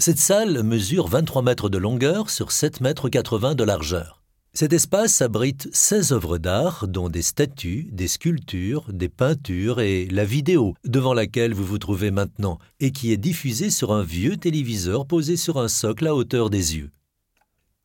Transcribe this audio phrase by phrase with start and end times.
[0.00, 4.22] Cette salle mesure 23 mètres de longueur sur 7 mètres 80 de largeur.
[4.52, 10.24] Cet espace abrite 16 œuvres d'art, dont des statues, des sculptures, des peintures et la
[10.24, 15.04] vidéo devant laquelle vous vous trouvez maintenant et qui est diffusée sur un vieux téléviseur
[15.04, 16.92] posé sur un socle à hauteur des yeux.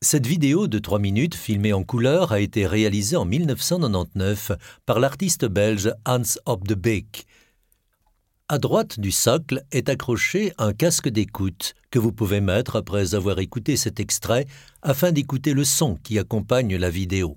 [0.00, 4.52] Cette vidéo de 3 minutes filmée en couleur a été réalisée en 1999
[4.86, 7.26] par l'artiste belge Hans Op de Beek
[8.54, 13.40] à droite du socle est accroché un casque d'écoute que vous pouvez mettre après avoir
[13.40, 14.46] écouté cet extrait
[14.80, 17.36] afin d'écouter le son qui accompagne la vidéo.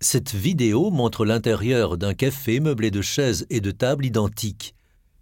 [0.00, 4.74] Cette vidéo montre l'intérieur d'un café meublé de chaises et de tables identiques.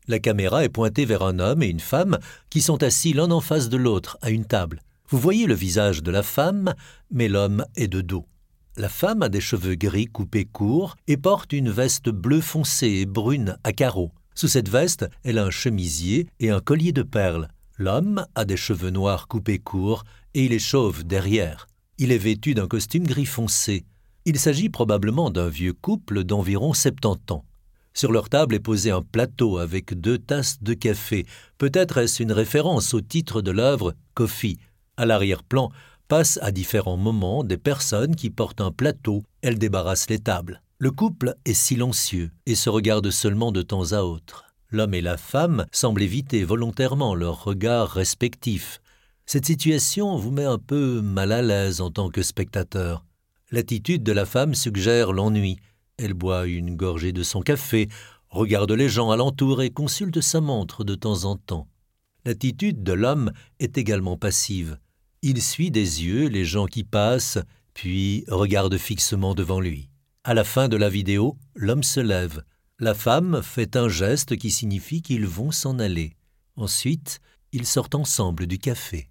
[0.06, 3.40] La caméra est pointée vers un homme et une femme qui sont assis l'un en
[3.40, 4.82] face de l'autre à une table.
[5.08, 6.74] Vous voyez le visage de la femme,
[7.10, 8.26] mais l'homme est de dos.
[8.76, 13.06] La femme a des cheveux gris coupés courts et porte une veste bleu foncé et
[13.06, 14.12] brune à carreaux.
[14.38, 17.48] Sous cette veste, elle a un chemisier et un collier de perles.
[17.76, 21.66] L'homme a des cheveux noirs coupés courts et il est chauve derrière.
[21.98, 23.84] Il est vêtu d'un costume gris foncé.
[24.26, 27.44] Il s'agit probablement d'un vieux couple d'environ 70 ans.
[27.94, 31.26] Sur leur table est posé un plateau avec deux tasses de café.
[31.58, 34.58] Peut-être est-ce une référence au titre de l'œuvre Coffee.
[34.96, 35.72] À l'arrière-plan
[36.06, 39.24] passent à différents moments des personnes qui portent un plateau.
[39.42, 40.62] Elles débarrassent les tables.
[40.80, 44.44] Le couple est silencieux et se regarde seulement de temps à autre.
[44.70, 48.80] L'homme et la femme semblent éviter volontairement leurs regards respectifs.
[49.26, 53.04] Cette situation vous met un peu mal à l'aise en tant que spectateur.
[53.50, 55.56] L'attitude de la femme suggère l'ennui.
[55.96, 57.88] Elle boit une gorgée de son café,
[58.28, 61.66] regarde les gens alentour et consulte sa montre de temps en temps.
[62.24, 64.78] L'attitude de l'homme est également passive.
[65.22, 67.40] Il suit des yeux les gens qui passent,
[67.74, 69.88] puis regarde fixement devant lui.
[70.24, 72.42] À la fin de la vidéo, l'homme se lève.
[72.78, 76.16] La femme fait un geste qui signifie qu'ils vont s'en aller.
[76.56, 77.20] Ensuite,
[77.52, 79.10] ils sortent ensemble du café.